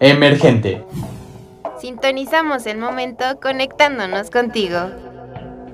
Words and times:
Emergente. 0.00 0.84
Sintonizamos 1.80 2.66
el 2.66 2.78
momento 2.78 3.24
conectándonos 3.42 4.30
contigo. 4.30 4.78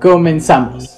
Comenzamos. 0.01 0.89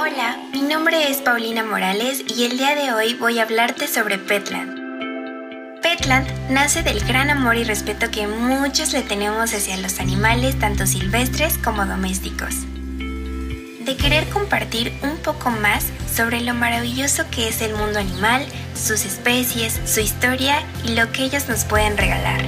Hola, 0.00 0.38
mi 0.52 0.62
nombre 0.62 1.08
es 1.08 1.18
Paulina 1.18 1.62
Morales 1.62 2.24
y 2.36 2.44
el 2.44 2.58
día 2.58 2.74
de 2.74 2.92
hoy 2.92 3.14
voy 3.14 3.38
a 3.38 3.44
hablarte 3.44 3.86
sobre 3.86 4.18
Petland. 4.18 4.82
Petland 5.82 6.26
nace 6.50 6.82
del 6.82 6.98
gran 7.04 7.30
amor 7.30 7.56
y 7.56 7.62
respeto 7.62 8.10
que 8.10 8.26
muchos 8.26 8.92
le 8.92 9.02
tenemos 9.02 9.54
hacia 9.54 9.76
los 9.76 10.00
animales, 10.00 10.58
tanto 10.58 10.84
silvestres 10.86 11.58
como 11.58 11.86
domésticos 11.86 12.66
de 13.84 13.96
querer 13.96 14.28
compartir 14.28 14.92
un 15.02 15.16
poco 15.18 15.50
más 15.50 15.84
sobre 16.14 16.40
lo 16.40 16.54
maravilloso 16.54 17.24
que 17.30 17.48
es 17.48 17.60
el 17.60 17.74
mundo 17.74 17.98
animal, 17.98 18.46
sus 18.74 19.04
especies, 19.04 19.80
su 19.84 20.00
historia 20.00 20.62
y 20.84 20.94
lo 20.94 21.10
que 21.12 21.24
ellos 21.24 21.48
nos 21.48 21.64
pueden 21.64 21.96
regalar. 21.96 22.40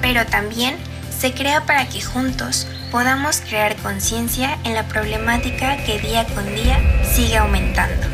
Pero 0.00 0.26
también 0.26 0.76
se 1.18 1.32
crea 1.32 1.64
para 1.64 1.88
que 1.88 2.02
juntos 2.02 2.66
podamos 2.90 3.40
crear 3.40 3.76
conciencia 3.76 4.58
en 4.64 4.74
la 4.74 4.86
problemática 4.86 5.76
que 5.84 5.98
día 5.98 6.26
con 6.26 6.44
día 6.54 6.78
sigue 7.14 7.38
aumentando. 7.38 8.06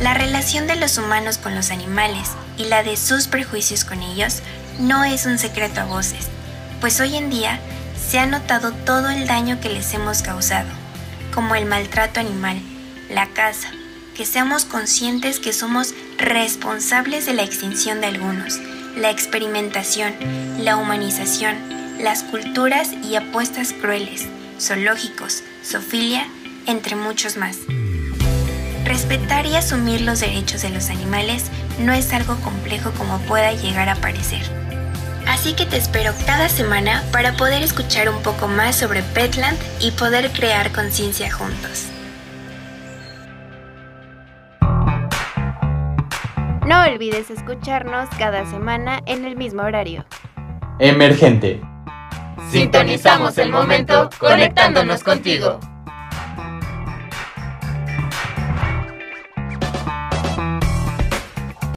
La 0.00 0.12
relación 0.12 0.66
de 0.66 0.76
los 0.76 0.98
humanos 0.98 1.38
con 1.38 1.54
los 1.54 1.70
animales 1.70 2.32
y 2.58 2.64
la 2.64 2.82
de 2.82 2.96
sus 2.96 3.26
prejuicios 3.26 3.84
con 3.84 4.02
ellos 4.02 4.42
no 4.78 5.04
es 5.04 5.24
un 5.24 5.38
secreto 5.38 5.80
a 5.80 5.84
voces, 5.84 6.26
pues 6.80 7.00
hoy 7.00 7.16
en 7.16 7.30
día 7.30 7.58
se 8.06 8.18
ha 8.18 8.26
notado 8.26 8.72
todo 8.72 9.10
el 9.10 9.26
daño 9.26 9.60
que 9.60 9.68
les 9.68 9.92
hemos 9.94 10.22
causado, 10.22 10.68
como 11.32 11.54
el 11.54 11.66
maltrato 11.66 12.20
animal, 12.20 12.60
la 13.10 13.26
caza, 13.28 13.70
que 14.14 14.26
seamos 14.26 14.64
conscientes 14.64 15.40
que 15.40 15.52
somos 15.52 15.94
responsables 16.18 17.26
de 17.26 17.34
la 17.34 17.42
extinción 17.42 18.00
de 18.00 18.08
algunos, 18.08 18.60
la 18.96 19.10
experimentación, 19.10 20.14
la 20.58 20.76
humanización, 20.76 21.56
las 22.00 22.22
culturas 22.22 22.90
y 23.02 23.16
apuestas 23.16 23.72
crueles, 23.72 24.26
zoológicos, 24.60 25.42
sofilia, 25.62 26.28
entre 26.66 26.96
muchos 26.96 27.36
más. 27.36 27.58
Respetar 28.84 29.46
y 29.46 29.56
asumir 29.56 30.02
los 30.02 30.20
derechos 30.20 30.62
de 30.62 30.70
los 30.70 30.90
animales 30.90 31.44
no 31.78 31.92
es 31.92 32.12
algo 32.12 32.36
complejo 32.40 32.92
como 32.92 33.18
pueda 33.20 33.52
llegar 33.52 33.88
a 33.88 33.96
parecer. 33.96 34.42
Así 35.44 35.52
que 35.54 35.66
te 35.66 35.76
espero 35.76 36.14
cada 36.24 36.48
semana 36.48 37.04
para 37.12 37.34
poder 37.34 37.62
escuchar 37.62 38.08
un 38.08 38.22
poco 38.22 38.48
más 38.48 38.76
sobre 38.76 39.02
Petland 39.02 39.58
y 39.78 39.90
poder 39.90 40.30
crear 40.30 40.72
conciencia 40.72 41.30
juntos. 41.30 41.90
No 46.66 46.82
olvides 46.84 47.28
escucharnos 47.28 48.08
cada 48.18 48.46
semana 48.46 49.02
en 49.04 49.26
el 49.26 49.36
mismo 49.36 49.60
horario. 49.60 50.06
Emergente. 50.78 51.60
Sintonizamos 52.50 53.36
el 53.36 53.50
momento 53.50 54.08
conectándonos 54.18 55.04
contigo. 55.04 55.60